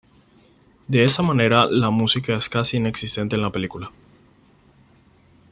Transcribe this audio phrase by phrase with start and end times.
[0.87, 3.91] De esa manera la música es casi inexistente en la película.